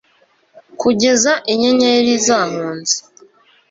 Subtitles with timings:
[0.79, 2.95] Kugeza inyenyeri zahunze